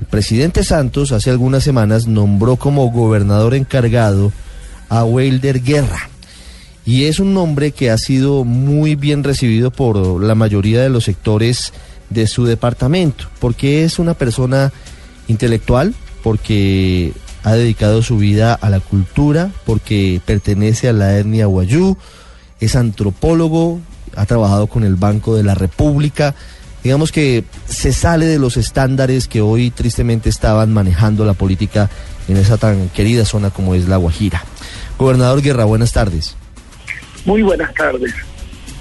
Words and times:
El 0.00 0.06
presidente 0.06 0.64
Santos 0.64 1.12
hace 1.12 1.30
algunas 1.30 1.64
semanas 1.64 2.06
nombró 2.06 2.56
como 2.56 2.90
gobernador 2.90 3.54
encargado 3.54 4.32
a 4.88 5.04
Wilder 5.04 5.62
Guerra. 5.62 6.08
Y 6.86 7.04
es 7.04 7.18
un 7.18 7.34
nombre 7.34 7.72
que 7.72 7.90
ha 7.90 7.98
sido 7.98 8.44
muy 8.44 8.94
bien 8.94 9.24
recibido 9.24 9.70
por 9.70 10.22
la 10.22 10.34
mayoría 10.34 10.82
de 10.82 10.88
los 10.88 11.04
sectores 11.04 11.72
de 12.10 12.26
su 12.26 12.46
departamento, 12.46 13.26
porque 13.40 13.84
es 13.84 13.98
una 13.98 14.14
persona 14.14 14.72
intelectual, 15.26 15.94
porque 16.22 17.12
ha 17.44 17.52
dedicado 17.52 18.02
su 18.02 18.16
vida 18.16 18.54
a 18.54 18.70
la 18.70 18.80
cultura, 18.80 19.50
porque 19.66 20.20
pertenece 20.24 20.88
a 20.88 20.92
la 20.92 21.18
etnia 21.18 21.46
Guayú, 21.46 21.98
es 22.60 22.76
antropólogo, 22.76 23.80
ha 24.16 24.26
trabajado 24.26 24.66
con 24.66 24.84
el 24.84 24.96
Banco 24.96 25.36
de 25.36 25.42
la 25.42 25.54
República, 25.54 26.34
digamos 26.88 27.12
que 27.12 27.44
se 27.66 27.92
sale 27.92 28.24
de 28.24 28.38
los 28.38 28.56
estándares 28.56 29.28
que 29.28 29.42
hoy 29.42 29.70
tristemente 29.70 30.30
estaban 30.30 30.72
manejando 30.72 31.26
la 31.26 31.34
política 31.34 31.90
en 32.28 32.38
esa 32.38 32.56
tan 32.56 32.88
querida 32.88 33.26
zona 33.26 33.50
como 33.50 33.74
es 33.74 33.88
La 33.88 33.98
Guajira. 33.98 34.42
Gobernador 34.98 35.42
Guerra, 35.42 35.66
buenas 35.66 35.92
tardes. 35.92 36.34
Muy 37.26 37.42
buenas 37.42 37.74
tardes. 37.74 38.14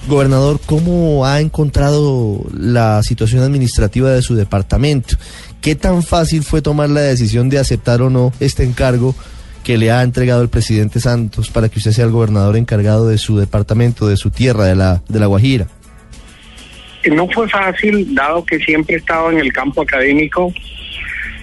Gobernador, 0.08 0.62
¿cómo 0.66 1.26
ha 1.26 1.42
encontrado 1.42 2.46
la 2.54 3.04
situación 3.04 3.44
administrativa 3.44 4.10
de 4.12 4.22
su 4.22 4.36
departamento? 4.36 5.18
¿Qué 5.60 5.76
tan 5.76 6.02
fácil 6.02 6.44
fue 6.44 6.62
tomar 6.62 6.90
la 6.90 7.02
decisión 7.02 7.50
de 7.50 7.60
aceptar 7.60 8.02
o 8.02 8.10
no 8.10 8.32
este 8.40 8.64
encargo 8.64 9.16
que 9.66 9.78
le 9.78 9.92
ha 9.92 10.02
entregado 10.02 10.42
el 10.42 10.48
presidente 10.48 11.02
Santos 11.02 11.50
para 11.50 11.68
que 11.68 11.80
usted 11.80 11.92
sea 11.92 12.06
el 12.06 12.12
gobernador 12.12 12.56
encargado 12.56 13.06
de 13.10 13.18
su 13.18 13.38
departamento, 13.38 14.08
de 14.08 14.16
su 14.16 14.30
tierra, 14.30 14.64
de 14.64 14.76
la, 14.76 15.04
de 15.10 15.20
la 15.20 15.26
Guajira? 15.26 15.68
No 17.06 17.28
fue 17.30 17.48
fácil, 17.48 18.14
dado 18.14 18.44
que 18.46 18.60
siempre 18.60 18.96
he 18.96 19.00
estado 19.00 19.32
en 19.32 19.40
el 19.40 19.54
campo 19.54 19.82
académico 19.82 20.52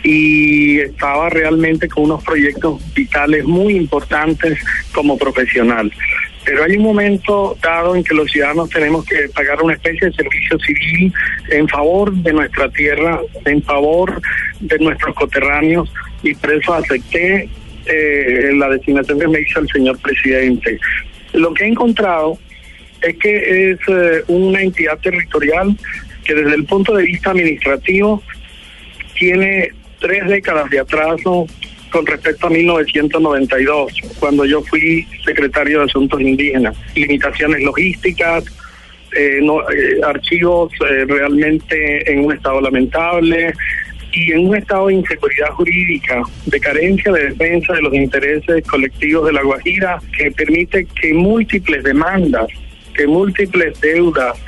y 0.02 0.80
estaba 0.80 1.30
realmente 1.30 1.88
con 1.88 2.04
unos 2.04 2.22
proyectos 2.22 2.80
vitales 2.94 3.44
muy 3.44 3.74
importantes 3.74 4.58
como 4.92 5.16
profesional. 5.16 5.90
Pero 6.44 6.62
hay 6.62 6.76
un 6.76 6.82
momento 6.82 7.56
dado 7.62 7.96
en 7.96 8.04
que 8.04 8.14
los 8.14 8.30
ciudadanos 8.30 8.68
tenemos 8.68 9.06
que 9.06 9.28
pagar 9.34 9.62
una 9.62 9.72
especie 9.72 10.08
de 10.08 10.12
servicio 10.12 10.58
civil 10.58 11.12
en 11.50 11.66
favor 11.68 12.12
de 12.12 12.34
nuestra 12.34 12.68
tierra, 12.68 13.18
en 13.46 13.62
favor 13.62 14.20
de 14.60 14.78
nuestros 14.78 15.14
coterráneos, 15.14 15.90
y 16.22 16.34
por 16.34 16.52
eso 16.52 16.74
acepté 16.74 17.48
eh, 17.86 18.50
la 18.56 18.68
designación 18.68 19.18
que 19.18 19.28
me 19.28 19.40
hizo 19.40 19.60
el 19.60 19.68
señor 19.68 19.98
presidente. 20.00 20.78
Lo 21.32 21.54
que 21.54 21.64
he 21.64 21.68
encontrado 21.68 22.38
es 23.06 23.16
que 23.16 23.70
es 23.70 23.78
eh, 23.88 24.22
una 24.28 24.60
entidad 24.60 24.98
territorial 24.98 25.76
que 26.24 26.34
desde 26.34 26.54
el 26.54 26.64
punto 26.64 26.94
de 26.94 27.04
vista 27.04 27.30
administrativo 27.30 28.22
tiene 29.18 29.70
tres 30.00 30.26
décadas 30.26 30.70
de 30.70 30.80
atraso 30.80 31.46
con 31.90 32.04
respecto 32.06 32.48
a 32.48 32.50
1992, 32.50 33.92
cuando 34.18 34.44
yo 34.44 34.62
fui 34.62 35.06
secretario 35.24 35.78
de 35.78 35.84
Asuntos 35.84 36.20
Indígenas. 36.20 36.76
Limitaciones 36.96 37.62
logísticas, 37.62 38.44
eh, 39.16 39.38
eh, 39.38 40.00
archivos 40.04 40.72
eh, 40.80 41.04
realmente 41.06 42.12
en 42.12 42.24
un 42.24 42.32
estado 42.32 42.60
lamentable 42.60 43.52
y 44.12 44.32
en 44.32 44.48
un 44.48 44.56
estado 44.56 44.88
de 44.88 44.94
inseguridad 44.94 45.50
jurídica, 45.50 46.22
de 46.46 46.58
carencia 46.58 47.12
de 47.12 47.28
defensa 47.28 47.74
de 47.74 47.82
los 47.82 47.94
intereses 47.94 48.66
colectivos 48.66 49.26
de 49.26 49.34
la 49.34 49.42
Guajira, 49.42 50.00
que 50.18 50.32
permite 50.32 50.86
que 51.00 51.14
múltiples 51.14 51.84
demandas, 51.84 52.48
que 52.94 53.06
múltiples 53.06 53.80
deudas 53.80 54.38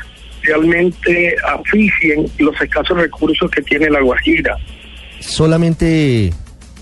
realmente 0.43 1.35
aficien 1.47 2.27
los 2.39 2.61
escasos 2.61 2.97
recursos 2.97 3.51
que 3.51 3.63
tiene 3.63 3.91
la 3.91 4.01
Guajira 4.01 4.57
solamente 5.21 6.33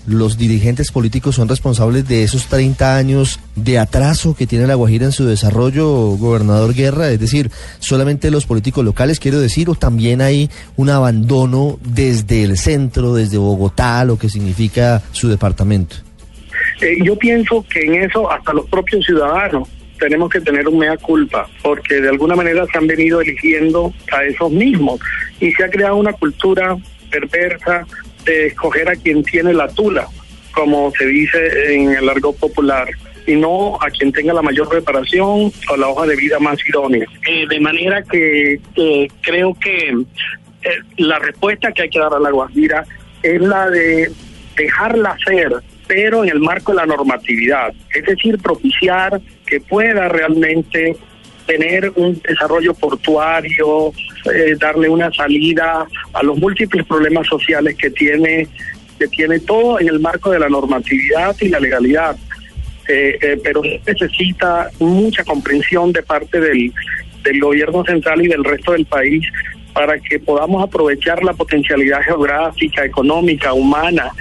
los 0.07 0.37
dirigentes 0.37 0.91
políticos 0.91 1.35
son 1.35 1.49
responsables 1.49 2.07
de 2.07 2.23
esos 2.23 2.47
30 2.47 2.95
años 2.95 3.39
de 3.55 3.79
atraso 3.79 4.35
que 4.35 4.45
tiene 4.45 4.67
la 4.67 4.75
Guajira 4.75 5.05
en 5.05 5.11
su 5.11 5.25
desarrollo, 5.25 5.87
gobernador 5.87 6.73
Guerra, 6.73 7.09
es 7.09 7.19
decir, 7.19 7.49
solamente 7.79 8.29
los 8.29 8.45
políticos 8.45 8.85
locales, 8.85 9.19
quiero 9.19 9.39
decir, 9.39 9.69
o 9.69 9.75
también 9.75 10.21
hay 10.21 10.49
un 10.75 10.89
abandono 10.89 11.79
desde 11.83 12.43
el 12.43 12.57
centro, 12.57 13.15
desde 13.15 13.37
Bogotá, 13.37 14.03
lo 14.05 14.17
que 14.19 14.29
significa 14.29 15.01
su 15.11 15.27
departamento. 15.27 15.95
Eh, 16.81 16.97
yo 17.03 17.17
pienso 17.17 17.65
que 17.67 17.79
en 17.79 18.03
eso 18.03 18.29
hasta 18.29 18.53
los 18.53 18.67
propios 18.69 19.05
ciudadanos 19.05 19.67
tenemos 19.99 20.29
que 20.29 20.41
tener 20.41 20.67
un 20.67 20.79
mea 20.79 20.97
culpa, 20.97 21.47
porque 21.61 22.01
de 22.01 22.09
alguna 22.09 22.35
manera 22.35 22.65
se 22.71 22.77
han 22.77 22.87
venido 22.87 23.21
eligiendo 23.21 23.93
a 24.11 24.23
esos 24.23 24.51
mismos 24.51 24.99
y 25.39 25.51
se 25.51 25.63
ha 25.63 25.69
creado 25.69 25.95
una 25.95 26.13
cultura 26.13 26.77
perversa 27.09 27.85
de 28.25 28.47
escoger 28.47 28.89
a 28.89 28.95
quien 28.95 29.23
tiene 29.23 29.53
la 29.53 29.67
tula, 29.67 30.07
como 30.51 30.91
se 30.97 31.05
dice 31.05 31.73
en 31.75 31.91
el 31.91 32.05
largo 32.05 32.33
popular, 32.33 32.87
y 33.27 33.35
no 33.35 33.77
a 33.81 33.89
quien 33.89 34.11
tenga 34.11 34.33
la 34.33 34.41
mayor 34.41 34.69
preparación 34.69 35.51
o 35.69 35.77
la 35.77 35.87
hoja 35.87 36.07
de 36.07 36.15
vida 36.15 36.39
más 36.39 36.57
idónea. 36.67 37.05
Eh, 37.27 37.45
de 37.47 37.59
manera 37.59 38.03
que 38.03 38.59
creo 39.21 39.53
que 39.55 39.89
eh, 39.89 40.69
la 40.97 41.19
respuesta 41.19 41.71
que 41.71 41.83
hay 41.83 41.89
que 41.89 41.99
dar 41.99 42.13
a 42.13 42.19
la 42.19 42.31
Guajira 42.31 42.85
es 43.23 43.41
la 43.41 43.69
de 43.69 44.11
dejarla 44.55 45.17
ser, 45.25 45.51
pero 45.87 46.23
en 46.23 46.29
el 46.29 46.39
marco 46.39 46.71
de 46.71 46.77
la 46.77 46.85
normatividad, 46.85 47.73
es 47.93 48.05
decir, 48.05 48.37
propiciar 48.39 49.21
que 49.45 49.59
pueda 49.59 50.07
realmente 50.07 50.95
tener 51.45 51.91
un 51.95 52.19
desarrollo 52.27 52.73
portuario, 52.73 53.93
eh, 54.33 54.55
darle 54.59 54.89
una 54.89 55.11
salida 55.11 55.85
a 56.13 56.23
los 56.23 56.37
múltiples 56.37 56.85
problemas 56.85 57.27
sociales 57.27 57.75
que 57.75 57.91
tiene, 57.91 58.47
que 58.97 59.07
tiene 59.07 59.39
todo 59.39 59.79
en 59.79 59.87
el 59.87 59.99
marco 59.99 60.31
de 60.31 60.39
la 60.39 60.49
normatividad 60.49 61.35
y 61.39 61.49
la 61.49 61.59
legalidad. 61.59 62.15
Eh, 62.87 63.17
eh, 63.21 63.39
pero 63.43 63.61
necesita 63.63 64.69
mucha 64.79 65.23
comprensión 65.23 65.91
de 65.91 66.03
parte 66.03 66.39
del, 66.39 66.71
del 67.23 67.39
gobierno 67.39 67.83
central 67.83 68.23
y 68.23 68.27
del 68.27 68.43
resto 68.43 68.73
del 68.73 68.85
país 68.85 69.25
para 69.73 69.99
que 69.99 70.19
podamos 70.19 70.63
aprovechar 70.63 71.23
la 71.23 71.33
potencialidad 71.33 72.01
geográfica, 72.01 72.85
económica, 72.85 73.53
humana 73.53 74.11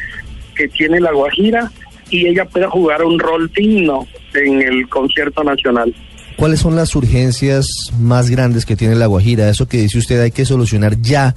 que 0.55 0.69
tiene 0.69 1.01
la 1.01 1.13
Guajira 1.13 1.71
y 2.11 2.27
ella 2.27 2.45
pueda 2.45 2.69
jugar 2.71 3.03
un 3.03 3.19
rol 3.19 3.51
digno 3.55 4.07
en 4.35 4.63
el 4.63 4.89
concierto 4.89 5.43
nacional. 5.43 5.95
¿Cuáles 6.37 6.61
son 6.61 6.75
las 6.75 6.95
urgencias 6.97 7.67
más 7.99 8.29
grandes 8.29 8.67
que 8.67 8.77
tiene 8.77 8.97
La 8.97 9.07
Guajira? 9.07 9.49
Eso 9.49 9.69
que 9.69 9.79
dice 9.79 9.99
usted 9.99 10.21
hay 10.21 10.33
que 10.33 10.45
solucionar 10.45 11.01
ya 11.01 11.35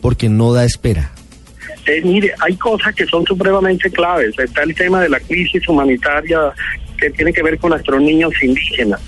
porque 0.00 0.28
no 0.28 0.52
da 0.52 0.64
espera. 0.64 1.12
Eh, 1.86 2.02
mire, 2.04 2.32
hay 2.40 2.56
cosas 2.56 2.94
que 2.94 3.06
son 3.06 3.24
supremamente 3.24 3.90
claves. 3.90 4.38
Está 4.38 4.62
el 4.62 4.74
tema 4.74 5.00
de 5.00 5.08
la 5.08 5.20
crisis 5.20 5.66
humanitaria 5.68 6.38
que 6.98 7.10
tiene 7.10 7.32
que 7.32 7.42
ver 7.42 7.58
con 7.58 7.70
nuestros 7.70 8.00
niños 8.02 8.32
indígenas. 8.42 9.00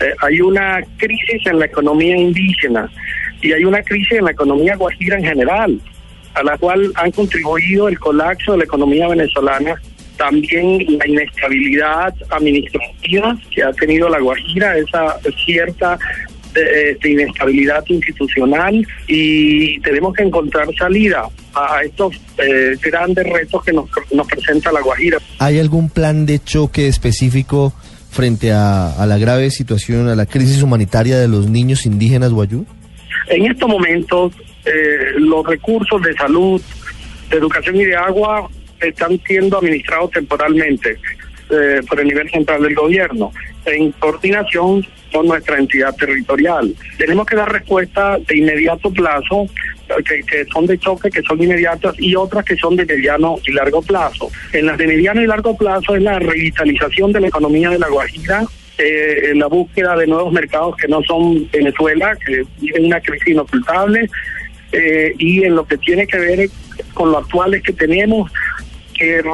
Eh, 0.00 0.12
hay 0.20 0.40
una 0.40 0.80
crisis 0.96 1.46
en 1.46 1.58
la 1.58 1.66
economía 1.66 2.16
indígena 2.16 2.90
y 3.40 3.52
hay 3.52 3.64
una 3.64 3.82
crisis 3.82 4.12
en 4.12 4.24
la 4.24 4.30
economía 4.30 4.76
guajira 4.76 5.16
en 5.16 5.24
general, 5.24 5.80
a 6.34 6.42
la 6.42 6.56
cual 6.58 6.92
han 6.94 7.10
contribuido 7.10 7.88
el 7.88 7.98
colapso 7.98 8.52
de 8.52 8.58
la 8.58 8.64
economía 8.64 9.08
venezolana 9.08 9.74
también 10.16 10.78
la 10.98 11.06
inestabilidad 11.06 12.14
administrativa 12.30 13.36
que 13.50 13.62
ha 13.62 13.72
tenido 13.72 14.08
la 14.08 14.20
Guajira, 14.20 14.76
esa 14.78 15.18
cierta 15.44 15.98
de, 16.54 17.10
inestabilidad 17.10 17.82
institucional 17.88 18.86
y 19.06 19.80
tenemos 19.80 20.14
que 20.14 20.22
encontrar 20.22 20.68
salida 20.78 21.28
a 21.54 21.82
estos 21.82 22.20
eh, 22.38 22.76
grandes 22.82 23.26
retos 23.26 23.64
que 23.64 23.72
nos, 23.72 23.88
nos 24.12 24.26
presenta 24.26 24.70
la 24.70 24.80
Guajira. 24.80 25.18
¿Hay 25.38 25.58
algún 25.58 25.88
plan 25.88 26.26
de 26.26 26.38
choque 26.38 26.88
específico 26.88 27.72
frente 28.10 28.52
a, 28.52 29.04
la 29.06 29.18
grave 29.18 29.50
situación, 29.50 30.08
a 30.08 30.14
la 30.14 30.26
crisis 30.26 30.62
humanitaria 30.62 31.18
de 31.18 31.28
los 31.28 31.48
niños 31.48 31.86
indígenas 31.86 32.32
guayú? 32.32 32.66
En 33.28 33.46
estos 33.46 33.68
momentos, 33.68 34.32
eh, 34.64 35.12
los 35.16 35.46
recursos 35.46 36.00
de 36.02 36.14
salud, 36.14 36.60
de 37.30 37.36
educación 37.36 37.76
y 37.76 37.84
de 37.84 37.96
agua 37.96 38.48
están 38.80 39.20
siendo 39.26 39.58
administrados 39.58 40.10
temporalmente 40.10 40.98
eh, 41.50 41.80
por 41.88 42.00
el 42.00 42.08
nivel 42.08 42.30
central 42.30 42.62
del 42.62 42.74
gobierno, 42.74 43.32
en 43.66 43.92
coordinación 43.92 44.86
con 45.12 45.26
nuestra 45.26 45.58
entidad 45.58 45.94
territorial. 45.96 46.74
Tenemos 46.96 47.26
que 47.26 47.36
dar 47.36 47.52
respuesta 47.52 48.18
de 48.26 48.38
inmediato 48.38 48.90
plazo, 48.90 49.46
que, 50.06 50.22
que, 50.22 50.46
son 50.46 50.66
de 50.66 50.78
choque, 50.78 51.10
que 51.10 51.22
son 51.22 51.42
inmediatas, 51.42 51.94
y 51.98 52.16
otras 52.16 52.44
que 52.44 52.56
son 52.56 52.76
de 52.76 52.86
mediano 52.86 53.36
y 53.46 53.52
largo 53.52 53.82
plazo. 53.82 54.30
En 54.52 54.66
las 54.66 54.78
de 54.78 54.86
mediano 54.86 55.20
y 55.20 55.26
largo 55.26 55.56
plazo 55.56 55.94
es 55.94 56.02
la 56.02 56.18
revitalización 56.18 57.12
de 57.12 57.20
la 57.20 57.28
economía 57.28 57.68
de 57.68 57.78
la 57.78 57.88
Guajira, 57.88 58.44
eh, 58.78 59.32
la 59.34 59.48
búsqueda 59.48 59.96
de 59.96 60.06
nuevos 60.06 60.32
mercados 60.32 60.76
que 60.76 60.88
no 60.88 61.02
son 61.02 61.48
Venezuela, 61.50 62.16
que 62.24 62.44
viven 62.58 62.86
una 62.86 63.00
crisis 63.00 63.28
inocultable, 63.28 64.08
eh, 64.72 65.14
y 65.18 65.44
en 65.44 65.54
lo 65.54 65.64
que 65.64 65.78
tiene 65.78 66.06
que 66.06 66.18
ver 66.18 66.48
con 66.94 67.12
lo 67.12 67.18
actuales 67.18 67.62
que 67.62 67.72
tenemos, 67.72 68.30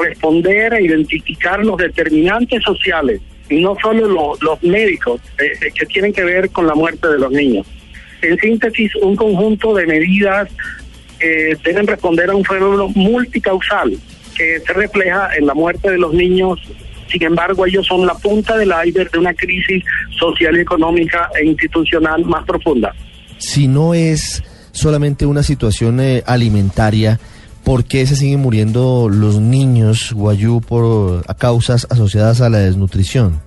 responder 0.01 0.73
e 0.73 0.83
identificar 0.83 1.63
los 1.63 1.77
determinantes 1.77 2.63
sociales 2.63 3.21
no 3.51 3.77
solo 3.81 4.37
los 4.41 4.63
médicos 4.63 5.21
eh, 5.39 5.53
eh, 5.61 5.71
que 5.75 5.87
tienen 5.87 6.13
que 6.13 6.25
ver 6.25 6.51
con 6.51 6.67
la 6.67 6.75
muerte 6.75 7.09
de 7.09 7.19
los 7.19 7.31
niños. 7.31 7.67
En 8.23 8.39
síntesis, 8.39 8.95
un 8.97 9.17
conjunto 9.17 9.75
de 9.75 9.87
medidas 9.87 10.49
eh, 11.21 11.57
deben 11.65 11.87
responder 11.87 12.31
a 12.31 12.37
un 12.37 12.45
fenómeno 12.45 12.89
multicausal 12.89 13.97
que 14.37 14.61
se 14.61 14.73
refleja 14.73 15.31
en 15.37 15.47
la 15.47 15.55
muerte 15.55 15.91
de 15.91 15.99
los 15.99 16.13
niños. 16.13 16.61
Sin 17.11 17.23
embargo, 17.23 17.65
ellos 17.65 17.87
son 17.87 18.07
la 18.07 18.15
punta 18.15 18.57
del 18.57 18.73
iceberg 18.87 19.11
de 19.11 19.19
una 19.19 19.35
crisis 19.35 19.83
social, 20.19 20.59
económica 20.59 21.31
e 21.41 21.47
institucional 21.47 22.25
más 22.25 22.45
profunda. 22.45 22.95
Si 23.39 23.67
no 23.67 23.95
es 23.95 24.43
solamente 24.79 25.27
una 25.27 25.43
situación 25.43 26.01
eh, 26.01 26.23
alimentaria, 26.27 27.21
¿por 27.65 27.85
qué 27.85 28.07
se 28.07 28.17
siguen 28.17 28.41
muriendo 28.41 29.09
los 29.11 29.41
niños 29.41 30.13
guayú 30.13 30.61
por 30.61 31.25
causas 31.37 31.87
asociadas 31.91 32.41
a 32.41 32.49
la 32.49 32.59
desnutrición? 32.59 33.41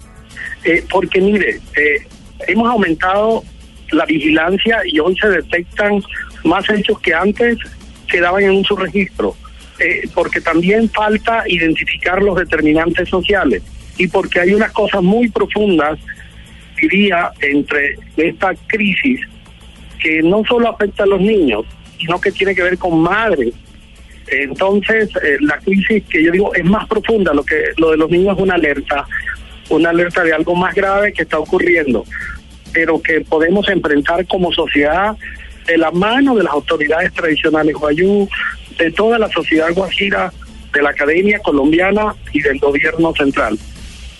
Eh, 0.63 0.83
porque 0.91 1.19
mire, 1.19 1.59
eh, 1.75 2.05
hemos 2.47 2.69
aumentado 2.69 3.43
la 3.91 4.05
vigilancia 4.05 4.79
y 4.85 4.99
hoy 4.99 5.15
se 5.19 5.27
detectan 5.29 6.01
más 6.43 6.69
hechos 6.69 6.99
que 6.99 7.13
antes 7.13 7.57
quedaban 8.07 8.43
en 8.43 8.51
un 8.51 8.63
subregistro, 8.63 9.35
eh, 9.79 10.07
porque 10.13 10.41
también 10.41 10.89
falta 10.89 11.43
identificar 11.47 12.21
los 12.21 12.37
determinantes 12.37 13.09
sociales 13.09 13.63
y 13.97 14.07
porque 14.07 14.39
hay 14.39 14.53
unas 14.53 14.71
cosas 14.71 15.01
muy 15.01 15.29
profundas, 15.29 15.99
diría, 16.79 17.31
entre 17.41 17.95
esta 18.17 18.53
crisis 18.67 19.21
que 20.01 20.21
no 20.21 20.43
solo 20.47 20.69
afecta 20.69 21.03
a 21.03 21.07
los 21.07 21.21
niños, 21.21 21.65
sino 21.97 22.19
que 22.19 22.31
tiene 22.31 22.55
que 22.55 22.63
ver 22.63 22.77
con 22.77 23.01
madres. 23.01 23.53
Entonces, 24.27 25.09
eh, 25.23 25.37
la 25.41 25.57
crisis 25.59 26.03
que 26.09 26.23
yo 26.23 26.31
digo 26.31 26.55
es 26.55 26.63
más 26.63 26.87
profunda, 26.87 27.33
lo 27.33 27.43
que 27.43 27.55
lo 27.77 27.91
de 27.91 27.97
los 27.97 28.09
niños 28.09 28.37
es 28.37 28.43
una 28.43 28.55
alerta, 28.55 29.05
una 29.69 29.89
alerta 29.89 30.23
de 30.23 30.33
algo 30.33 30.55
más 30.55 30.73
grave 30.73 31.13
que 31.13 31.23
está 31.23 31.37
ocurriendo, 31.37 32.05
pero 32.73 33.01
que 33.01 33.21
podemos 33.21 33.67
enfrentar 33.69 34.25
como 34.27 34.51
sociedad 34.51 35.15
de 35.67 35.77
la 35.77 35.91
mano 35.91 36.35
de 36.35 36.43
las 36.43 36.53
autoridades 36.53 37.13
tradicionales 37.13 37.75
guayú, 37.75 38.27
de 38.77 38.91
toda 38.91 39.19
la 39.19 39.29
sociedad 39.29 39.71
guajira, 39.73 40.31
de 40.73 40.81
la 40.81 40.89
academia 40.89 41.39
colombiana 41.39 42.15
y 42.31 42.41
del 42.41 42.57
gobierno 42.59 43.13
central. 43.13 43.59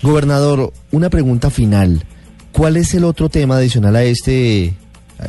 Gobernador, 0.02 0.72
una 0.90 1.08
pregunta 1.08 1.50
final. 1.50 2.04
¿Cuál 2.52 2.76
es 2.76 2.92
el 2.94 3.04
otro 3.04 3.30
tema 3.30 3.56
adicional 3.56 3.96
a 3.96 4.04
este 4.04 4.74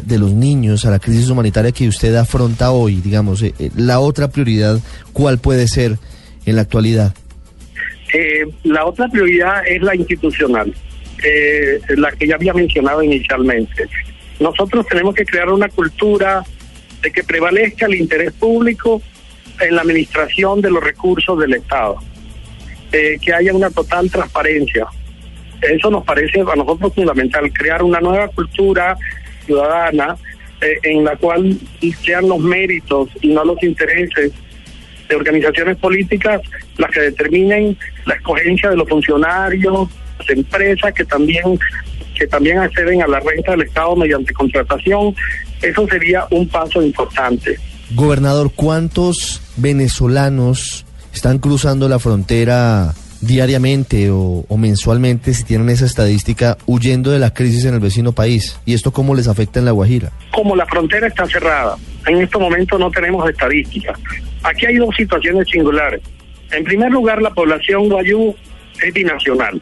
de 0.02 0.18
los 0.18 0.32
niños, 0.32 0.86
a 0.86 0.92
la 0.92 1.00
crisis 1.00 1.30
humanitaria 1.30 1.72
que 1.72 1.88
usted 1.88 2.16
afronta 2.16 2.72
hoy, 2.72 2.96
digamos, 2.96 3.42
eh, 3.42 3.54
eh, 3.60 3.70
la 3.76 4.00
otra 4.00 4.30
prioridad, 4.30 4.80
¿cuál 5.12 5.38
puede 5.38 5.68
ser 5.68 5.98
en 6.46 6.56
la 6.56 6.64
actualidad? 6.64 7.14
Eh, 8.14 8.46
la 8.64 8.86
otra 8.86 9.08
prioridad 9.08 9.66
es 9.68 9.82
la 9.82 9.96
institucional, 9.96 10.74
la 11.96 12.12
que 12.12 12.28
ya 12.28 12.36
había 12.36 12.54
mencionado 12.54 13.02
inicialmente. 13.02 13.88
Nosotros 14.40 14.86
tenemos 14.88 15.16
que 15.16 15.26
crear 15.26 15.50
una 15.50 15.70
cultura 15.70 16.44
de 17.02 17.12
que 17.12 17.24
prevalezca 17.24 17.86
el 17.86 17.96
interés 17.96 18.34
público 18.34 19.02
en 19.60 19.76
la 19.76 19.82
administración 19.82 20.62
de 20.62 20.70
los 20.70 20.84
recursos 20.84 21.40
del 21.40 21.54
Estado, 21.54 21.98
que 22.92 23.34
haya 23.34 23.54
una 23.54 23.70
total 23.70 24.12
transparencia. 24.12 24.86
Eso 25.62 25.90
nos 25.90 26.04
parece 26.04 26.42
a 26.42 26.56
nosotros 26.56 26.94
fundamental, 26.94 27.52
crear 27.54 27.82
una 27.82 28.02
nueva 28.02 28.28
cultura 28.28 28.98
ciudadana 29.46 30.16
eh, 30.62 30.80
en 30.84 31.04
la 31.04 31.16
cual 31.18 31.58
sean 32.04 32.28
los 32.28 32.40
méritos 32.40 33.10
y 33.22 33.30
no 33.30 33.44
los 33.44 33.62
intereses 33.64 34.32
de 35.10 35.16
organizaciones 35.16 35.78
políticas 35.78 36.42
las 36.78 36.90
que 36.92 37.02
determinen 37.02 37.78
la 38.06 38.16
escogencia 38.16 38.70
de 38.70 38.78
los 38.78 38.88
funcionarios, 38.88 39.90
las 40.20 40.30
empresas 40.30 40.94
que 40.94 41.06
también 41.06 41.60
que 42.16 42.28
también 42.28 42.60
acceden 42.60 43.02
a 43.02 43.08
la 43.08 43.20
renta 43.20 43.52
del 43.52 43.64
Estado 43.64 43.96
mediante 43.96 44.34
contratación. 44.34 45.16
Eso 45.62 45.88
sería 45.88 46.26
un 46.30 46.48
paso 46.48 46.82
importante. 46.82 47.58
Gobernador, 47.96 48.52
¿cuántos 48.56 49.42
venezolanos 49.58 50.86
están 51.14 51.40
cruzando 51.40 51.90
la 51.90 52.00
frontera 52.00 52.94
diariamente 53.26 54.10
o, 54.12 54.46
mensualmente, 54.58 55.34
si 55.34 55.44
tienen 55.44 55.70
esa 55.70 55.86
estadística, 55.86 56.58
huyendo 56.66 57.12
de 57.12 57.20
la 57.20 57.34
crisis 57.34 57.66
en 57.66 57.76
el 57.76 57.80
vecino 57.80 58.12
país? 58.12 58.60
¿Y 58.66 58.74
esto 58.74 58.92
cómo 58.92 59.16
les 59.16 59.28
afecta 59.28 59.60
en 59.60 59.66
La 59.66 59.72
Guajira? 59.72 60.12
Como 60.32 60.56
la 60.56 60.66
frontera 60.66 61.08
está 61.08 61.26
cerrada, 61.28 61.76
en 62.08 62.22
este 62.22 62.38
momento 62.38 62.78
no 62.78 62.92
tenemos 62.92 63.30
estadísticas. 63.30 64.00
Aquí 64.44 64.66
hay 64.66 64.78
dos 64.78 64.96
situaciones 64.96 65.48
singulares. 65.50 66.02
En 66.52 66.64
primer 66.64 66.92
lugar, 66.92 67.22
la 67.22 67.32
población 67.32 67.90
guayú 67.90 68.36
es 68.82 68.94
binacional, 68.94 69.62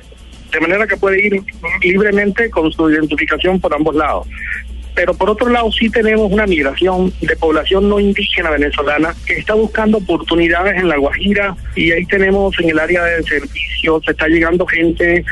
de 0.52 0.60
manera 0.60 0.86
que 0.88 0.98
puede 0.98 1.26
ir 1.26 1.42
libremente 1.82 2.50
con 2.50 2.72
su 2.72 2.90
identificación 2.90 3.60
por 3.60 3.74
ambos 3.74 3.96
lados 3.96 4.28
pero 4.96 5.14
por 5.14 5.30
otro 5.30 5.50
lado 5.50 5.72
sí 5.72 5.90
tenemos 5.90 6.32
una 6.32 6.46
migración 6.46 7.14
de 7.22 7.36
población 7.36 7.90
no 7.90 8.00
indígena 8.00 8.52
venezolana 8.52 9.16
que 9.26 9.34
está 9.34 9.54
buscando 9.54 9.98
oportunidades 9.98 10.76
en 10.78 10.90
La 10.90 10.98
Guajira 10.98 11.56
y 11.76 11.92
ahí 11.92 12.06
tenemos 12.06 12.58
en 12.60 12.70
el 12.70 12.80
área 12.80 13.04
de 13.04 13.24
servicios, 13.24 14.04
está 14.08 14.28
llegando 14.28 14.66
gente 14.66 15.24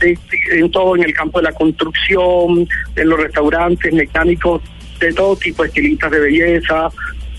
de, 0.00 0.18
en 0.52 0.70
todo, 0.70 0.96
en 0.96 1.04
el 1.04 1.12
campo 1.12 1.38
de 1.38 1.44
la 1.44 1.52
construcción, 1.52 2.66
en 2.96 3.08
los 3.08 3.20
restaurantes, 3.20 3.92
mecánicos, 3.92 4.62
de 5.00 5.12
todo 5.12 5.36
tipo, 5.36 5.64
estilistas 5.64 6.10
de 6.10 6.20
belleza, 6.20 6.88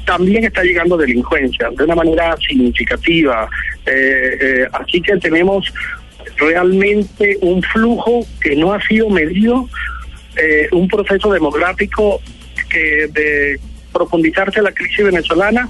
también 0.05 0.43
está 0.43 0.63
llegando 0.63 0.97
delincuencia 0.97 1.69
de 1.71 1.83
una 1.83 1.95
manera 1.95 2.35
significativa. 2.37 3.49
Eh, 3.85 4.37
eh, 4.39 4.67
así 4.73 5.01
que 5.01 5.17
tenemos 5.17 5.73
realmente 6.37 7.37
un 7.41 7.61
flujo 7.63 8.25
que 8.41 8.55
no 8.55 8.73
ha 8.73 8.81
sido 8.81 9.09
medido 9.09 9.67
eh, 10.37 10.67
un 10.71 10.87
proceso 10.87 11.31
demográfico 11.31 12.21
que 12.69 13.07
de 13.11 13.59
profundizarse 13.91 14.61
la 14.61 14.71
crisis 14.71 15.05
venezolana 15.05 15.69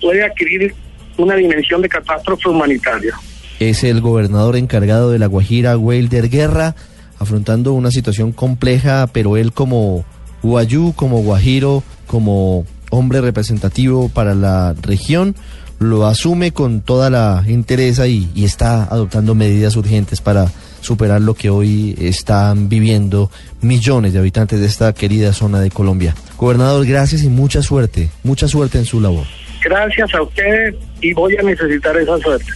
puede 0.00 0.22
adquirir 0.22 0.74
una 1.16 1.36
dimensión 1.36 1.80
de 1.82 1.88
catástrofe 1.88 2.48
humanitaria. 2.48 3.14
Es 3.60 3.84
el 3.84 4.00
gobernador 4.00 4.56
encargado 4.56 5.10
de 5.10 5.18
La 5.18 5.26
Guajira, 5.26 5.78
Wilder 5.78 6.28
Guerra, 6.28 6.74
afrontando 7.18 7.72
una 7.72 7.90
situación 7.90 8.32
compleja, 8.32 9.06
pero 9.12 9.36
él 9.36 9.52
como 9.52 10.04
guayú, 10.42 10.92
como 10.96 11.22
guajiro, 11.22 11.82
como 12.06 12.66
hombre 12.90 13.20
representativo 13.20 14.08
para 14.08 14.34
la 14.34 14.74
región, 14.82 15.36
lo 15.78 16.06
asume 16.06 16.52
con 16.52 16.80
toda 16.80 17.10
la 17.10 17.44
interés 17.46 18.00
y, 18.00 18.28
y 18.34 18.44
está 18.44 18.84
adoptando 18.84 19.34
medidas 19.34 19.76
urgentes 19.76 20.20
para 20.20 20.50
superar 20.82 21.22
lo 21.22 21.34
que 21.34 21.48
hoy 21.48 21.96
están 21.98 22.68
viviendo 22.68 23.30
millones 23.62 24.12
de 24.12 24.18
habitantes 24.18 24.60
de 24.60 24.66
esta 24.66 24.92
querida 24.92 25.32
zona 25.32 25.60
de 25.60 25.70
Colombia. 25.70 26.14
Gobernador, 26.36 26.86
gracias 26.86 27.22
y 27.22 27.28
mucha 27.28 27.62
suerte, 27.62 28.10
mucha 28.22 28.48
suerte 28.48 28.78
en 28.78 28.84
su 28.84 29.00
labor. 29.00 29.24
Gracias 29.64 30.12
a 30.14 30.22
ustedes 30.22 30.74
y 31.00 31.12
voy 31.14 31.36
a 31.36 31.42
necesitar 31.42 31.96
esa 31.96 32.18
suerte. 32.18 32.52